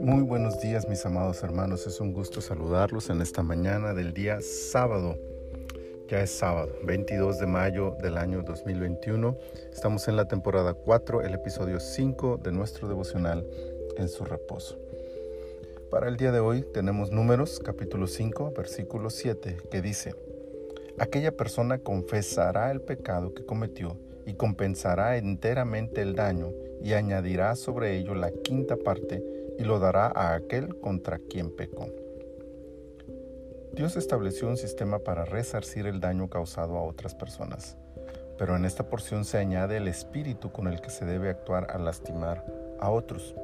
Muy 0.00 0.22
buenos 0.22 0.60
días 0.60 0.88
mis 0.88 1.04
amados 1.04 1.42
hermanos, 1.42 1.86
es 1.88 2.00
un 2.00 2.12
gusto 2.12 2.40
saludarlos 2.40 3.10
en 3.10 3.20
esta 3.20 3.42
mañana 3.42 3.92
del 3.92 4.12
día 4.14 4.38
sábado. 4.40 5.18
Ya 6.08 6.20
es 6.20 6.30
sábado, 6.30 6.72
22 6.84 7.40
de 7.40 7.46
mayo 7.46 7.96
del 8.00 8.18
año 8.18 8.42
2021. 8.42 9.36
Estamos 9.72 10.06
en 10.06 10.14
la 10.14 10.28
temporada 10.28 10.74
4, 10.74 11.22
el 11.22 11.34
episodio 11.34 11.80
5 11.80 12.36
de 12.42 12.52
nuestro 12.52 12.86
devocional 12.86 13.44
en 13.96 14.08
su 14.08 14.24
reposo. 14.24 14.78
Para 15.90 16.08
el 16.08 16.16
día 16.16 16.30
de 16.30 16.38
hoy 16.38 16.62
tenemos 16.72 17.10
números, 17.10 17.60
capítulo 17.64 18.06
5, 18.06 18.52
versículo 18.56 19.10
7, 19.10 19.56
que 19.70 19.82
dice, 19.82 20.14
Aquella 20.98 21.36
persona 21.36 21.78
confesará 21.78 22.70
el 22.70 22.80
pecado 22.80 23.34
que 23.34 23.44
cometió 23.44 23.96
y 24.26 24.34
compensará 24.34 25.16
enteramente 25.16 26.02
el 26.02 26.14
daño 26.14 26.50
y 26.82 26.92
añadirá 26.92 27.54
sobre 27.54 27.96
ello 27.96 28.14
la 28.14 28.30
quinta 28.30 28.76
parte 28.76 29.24
y 29.58 29.62
lo 29.64 29.78
dará 29.78 30.08
a 30.14 30.34
aquel 30.34 30.78
contra 30.80 31.18
quien 31.18 31.54
pecó. 31.54 31.86
Dios 33.72 33.96
estableció 33.96 34.48
un 34.48 34.56
sistema 34.56 34.98
para 34.98 35.24
resarcir 35.24 35.86
el 35.86 36.00
daño 36.00 36.28
causado 36.28 36.76
a 36.76 36.82
otras 36.82 37.14
personas, 37.14 37.76
pero 38.38 38.56
en 38.56 38.64
esta 38.64 38.88
porción 38.88 39.24
se 39.24 39.38
añade 39.38 39.76
el 39.76 39.88
espíritu 39.88 40.50
con 40.50 40.66
el 40.66 40.80
que 40.80 40.90
se 40.90 41.04
debe 41.04 41.30
actuar 41.30 41.68
al 41.70 41.84
lastimar 41.84 42.44
a 42.80 42.90
otros. 42.90 43.34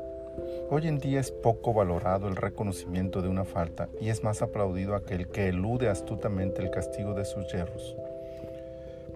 Hoy 0.70 0.88
en 0.88 0.98
día 0.98 1.20
es 1.20 1.30
poco 1.30 1.74
valorado 1.74 2.28
el 2.28 2.36
reconocimiento 2.36 3.20
de 3.20 3.28
una 3.28 3.44
falta 3.44 3.88
y 4.00 4.08
es 4.08 4.24
más 4.24 4.40
aplaudido 4.40 4.94
aquel 4.94 5.28
que 5.28 5.48
elude 5.48 5.88
astutamente 5.88 6.62
el 6.62 6.70
castigo 6.70 7.12
de 7.12 7.26
sus 7.26 7.46
yerros. 7.52 7.94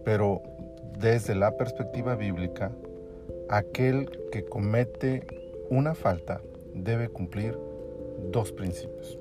Pero 0.04 0.42
desde 0.98 1.34
la 1.34 1.56
perspectiva 1.56 2.14
bíblica, 2.14 2.72
aquel 3.50 4.10
que 4.32 4.44
comete 4.46 5.26
una 5.68 5.94
falta 5.94 6.40
debe 6.74 7.10
cumplir 7.10 7.58
dos 8.30 8.50
principios. 8.52 9.18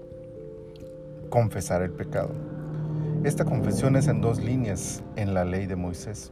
Confesar 1.29 1.81
el 1.81 1.91
pecado. 1.91 2.31
Esta 3.25 3.43
confesión 3.43 3.97
es 3.97 4.07
en 4.07 4.21
dos 4.21 4.41
líneas 4.41 5.03
en 5.17 5.33
la 5.33 5.43
ley 5.43 5.65
de 5.65 5.75
Moisés. 5.75 6.31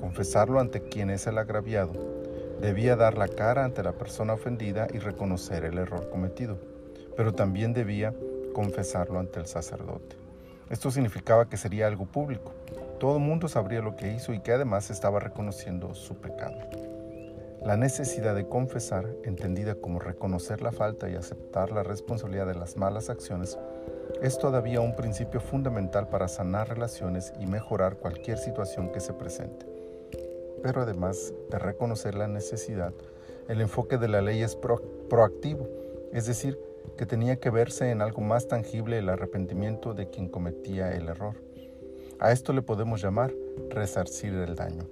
Confesarlo 0.00 0.58
ante 0.58 0.82
quien 0.82 1.10
es 1.10 1.28
el 1.28 1.38
agraviado. 1.38 1.92
Debía 2.60 2.96
dar 2.96 3.16
la 3.16 3.28
cara 3.28 3.64
ante 3.64 3.84
la 3.84 3.92
persona 3.92 4.32
ofendida 4.32 4.88
y 4.92 4.98
reconocer 4.98 5.64
el 5.64 5.78
error 5.78 6.10
cometido, 6.10 6.58
pero 7.16 7.34
también 7.34 7.72
debía 7.72 8.14
confesarlo 8.52 9.20
ante 9.20 9.38
el 9.38 9.46
sacerdote. 9.46 10.16
Esto 10.70 10.90
significaba 10.90 11.48
que 11.48 11.56
sería 11.56 11.86
algo 11.86 12.06
público. 12.06 12.52
Todo 13.02 13.16
el 13.16 13.24
mundo 13.24 13.48
sabría 13.48 13.80
lo 13.80 13.96
que 13.96 14.12
hizo 14.12 14.32
y 14.32 14.38
que 14.38 14.52
además 14.52 14.88
estaba 14.88 15.18
reconociendo 15.18 15.92
su 15.92 16.14
pecado. 16.14 16.54
La 17.60 17.76
necesidad 17.76 18.32
de 18.36 18.46
confesar, 18.46 19.08
entendida 19.24 19.74
como 19.74 19.98
reconocer 19.98 20.62
la 20.62 20.70
falta 20.70 21.10
y 21.10 21.16
aceptar 21.16 21.72
la 21.72 21.82
responsabilidad 21.82 22.46
de 22.46 22.54
las 22.54 22.76
malas 22.76 23.10
acciones, 23.10 23.58
es 24.22 24.38
todavía 24.38 24.80
un 24.80 24.94
principio 24.94 25.40
fundamental 25.40 26.10
para 26.10 26.28
sanar 26.28 26.68
relaciones 26.68 27.32
y 27.40 27.46
mejorar 27.46 27.96
cualquier 27.96 28.38
situación 28.38 28.92
que 28.92 29.00
se 29.00 29.14
presente. 29.14 29.66
Pero 30.62 30.82
además 30.82 31.34
de 31.50 31.58
reconocer 31.58 32.14
la 32.14 32.28
necesidad, 32.28 32.92
el 33.48 33.62
enfoque 33.62 33.98
de 33.98 34.06
la 34.06 34.22
ley 34.22 34.44
es 34.44 34.56
proactivo, 35.10 35.68
es 36.12 36.26
decir, 36.26 36.56
que 36.96 37.04
tenía 37.04 37.40
que 37.40 37.50
verse 37.50 37.90
en 37.90 38.00
algo 38.00 38.20
más 38.20 38.46
tangible 38.46 38.98
el 38.98 39.08
arrepentimiento 39.08 39.92
de 39.92 40.08
quien 40.08 40.28
cometía 40.28 40.92
el 40.92 41.08
error. 41.08 41.34
A 42.22 42.30
esto 42.30 42.52
le 42.52 42.62
podemos 42.62 43.02
llamar 43.02 43.34
resarcir 43.68 44.32
el 44.34 44.54
daño. 44.54 44.84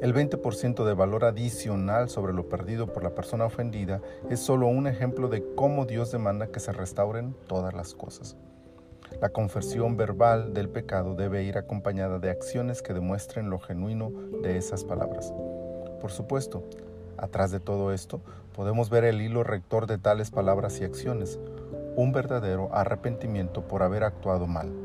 El 0.00 0.14
20% 0.14 0.84
de 0.84 0.94
valor 0.94 1.24
adicional 1.24 2.08
sobre 2.08 2.32
lo 2.32 2.48
perdido 2.48 2.86
por 2.86 3.02
la 3.02 3.16
persona 3.16 3.46
ofendida 3.46 4.00
es 4.30 4.38
solo 4.38 4.68
un 4.68 4.86
ejemplo 4.86 5.26
de 5.26 5.44
cómo 5.56 5.86
Dios 5.86 6.12
demanda 6.12 6.46
que 6.46 6.60
se 6.60 6.70
restauren 6.70 7.34
todas 7.48 7.74
las 7.74 7.94
cosas. 7.94 8.36
La 9.20 9.30
confesión 9.30 9.96
verbal 9.96 10.54
del 10.54 10.68
pecado 10.68 11.16
debe 11.16 11.42
ir 11.42 11.58
acompañada 11.58 12.20
de 12.20 12.30
acciones 12.30 12.80
que 12.80 12.94
demuestren 12.94 13.50
lo 13.50 13.58
genuino 13.58 14.12
de 14.40 14.56
esas 14.56 14.84
palabras. 14.84 15.34
Por 16.00 16.12
supuesto, 16.12 16.62
atrás 17.16 17.50
de 17.50 17.58
todo 17.58 17.92
esto 17.92 18.20
podemos 18.54 18.88
ver 18.88 19.02
el 19.02 19.20
hilo 19.20 19.42
rector 19.42 19.88
de 19.88 19.98
tales 19.98 20.30
palabras 20.30 20.80
y 20.80 20.84
acciones, 20.84 21.40
un 21.96 22.12
verdadero 22.12 22.72
arrepentimiento 22.72 23.66
por 23.66 23.82
haber 23.82 24.04
actuado 24.04 24.46
mal. 24.46 24.83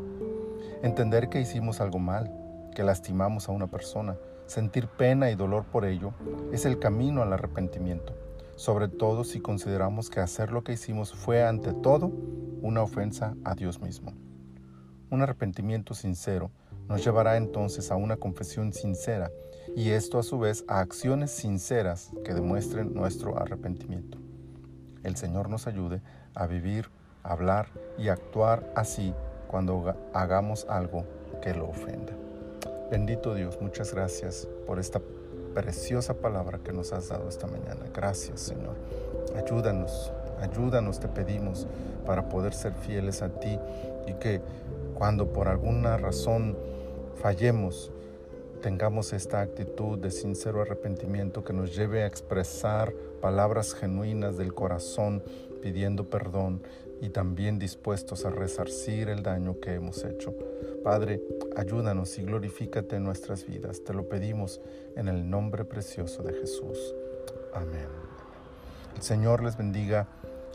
Entender 0.83 1.29
que 1.29 1.41
hicimos 1.41 1.81
algo 1.81 1.99
mal, 1.99 2.31
que 2.75 2.83
lastimamos 2.83 3.49
a 3.49 3.51
una 3.51 3.67
persona, 3.67 4.15
Sentir 4.49 4.87
pena 4.87 5.29
y 5.29 5.35
dolor 5.35 5.65
por 5.65 5.85
ello 5.85 6.11
es 6.51 6.65
el 6.65 6.79
camino 6.79 7.21
al 7.21 7.31
arrepentimiento, 7.31 8.15
sobre 8.55 8.87
todo 8.87 9.23
si 9.23 9.41
consideramos 9.41 10.09
que 10.09 10.21
hacer 10.21 10.51
lo 10.51 10.63
que 10.63 10.73
hicimos 10.73 11.13
fue 11.13 11.43
ante 11.43 11.71
todo 11.71 12.11
una 12.63 12.81
ofensa 12.81 13.35
a 13.43 13.53
Dios 13.53 13.79
mismo. 13.79 14.11
Un 15.11 15.21
arrepentimiento 15.21 15.93
sincero 15.93 16.49
nos 16.87 17.03
llevará 17.03 17.37
entonces 17.37 17.91
a 17.91 17.95
una 17.95 18.17
confesión 18.17 18.73
sincera 18.73 19.29
y 19.75 19.91
esto 19.91 20.17
a 20.17 20.23
su 20.23 20.39
vez 20.39 20.65
a 20.67 20.79
acciones 20.79 21.29
sinceras 21.29 22.09
que 22.25 22.33
demuestren 22.33 22.95
nuestro 22.95 23.39
arrepentimiento. 23.39 24.17
El 25.03 25.15
Señor 25.15 25.47
nos 25.47 25.67
ayude 25.67 26.01
a 26.33 26.47
vivir, 26.47 26.89
hablar 27.21 27.67
y 27.99 28.07
actuar 28.07 28.73
así 28.75 29.13
cuando 29.49 29.95
hagamos 30.13 30.65
algo 30.69 31.03
que 31.41 31.53
lo 31.53 31.67
ofenda. 31.67 32.13
Bendito 32.91 33.33
Dios, 33.33 33.59
muchas 33.59 33.93
gracias 33.93 34.47
por 34.65 34.79
esta 34.79 35.01
preciosa 35.53 36.13
palabra 36.13 36.59
que 36.63 36.71
nos 36.71 36.93
has 36.93 37.09
dado 37.09 37.27
esta 37.27 37.47
mañana. 37.47 37.85
Gracias, 37.93 38.39
Señor. 38.39 38.75
Ayúdanos, 39.35 40.11
ayúdanos, 40.39 40.99
te 40.99 41.07
pedimos, 41.07 41.67
para 42.05 42.29
poder 42.29 42.53
ser 42.53 42.73
fieles 42.73 43.21
a 43.21 43.29
ti 43.29 43.59
y 44.07 44.13
que 44.13 44.41
cuando 44.93 45.33
por 45.33 45.47
alguna 45.47 45.97
razón 45.97 46.55
fallemos, 47.15 47.91
tengamos 48.61 49.13
esta 49.13 49.41
actitud 49.41 49.97
de 49.97 50.11
sincero 50.11 50.61
arrepentimiento 50.61 51.43
que 51.43 51.53
nos 51.53 51.75
lleve 51.75 52.03
a 52.03 52.07
expresar 52.07 52.93
palabras 53.21 53.73
genuinas 53.73 54.37
del 54.37 54.53
corazón 54.53 55.23
pidiendo 55.61 56.09
perdón 56.09 56.61
y 57.01 57.09
también 57.09 57.59
dispuestos 57.59 58.25
a 58.25 58.29
resarcir 58.29 59.09
el 59.09 59.23
daño 59.23 59.59
que 59.59 59.73
hemos 59.73 60.03
hecho. 60.03 60.33
Padre, 60.83 61.21
ayúdanos 61.55 62.17
y 62.17 62.23
glorifícate 62.23 62.97
en 62.97 63.03
nuestras 63.03 63.45
vidas. 63.45 63.83
Te 63.83 63.93
lo 63.93 64.09
pedimos 64.09 64.59
en 64.95 65.07
el 65.07 65.29
nombre 65.29 65.63
precioso 65.63 66.23
de 66.23 66.33
Jesús. 66.33 66.93
Amén. 67.53 67.87
El 68.95 69.01
Señor 69.01 69.43
les 69.43 69.57
bendiga 69.57 70.07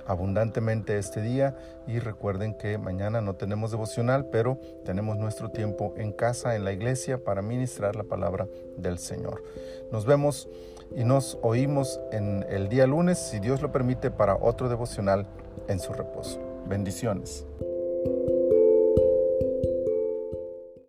abundantemente 0.06 0.98
este 0.98 1.20
día 1.20 1.56
y 1.86 1.98
recuerden 1.98 2.54
que 2.54 2.78
mañana 2.78 3.20
no 3.20 3.34
tenemos 3.34 3.70
devocional, 3.70 4.26
pero 4.26 4.58
tenemos 4.84 5.16
nuestro 5.16 5.50
tiempo 5.50 5.94
en 5.96 6.12
casa, 6.12 6.56
en 6.56 6.64
la 6.64 6.72
iglesia, 6.72 7.22
para 7.22 7.42
ministrar 7.42 7.96
la 7.96 8.04
palabra 8.04 8.46
del 8.76 8.98
Señor. 8.98 9.42
Nos 9.90 10.06
vemos 10.06 10.48
y 10.94 11.04
nos 11.04 11.38
oímos 11.42 12.00
en 12.12 12.44
el 12.48 12.68
día 12.68 12.86
lunes, 12.86 13.18
si 13.18 13.40
Dios 13.40 13.62
lo 13.62 13.72
permite, 13.72 14.10
para 14.10 14.36
otro 14.36 14.68
devocional 14.68 15.26
en 15.68 15.80
su 15.80 15.92
reposo. 15.92 16.40
Bendiciones. 16.66 17.46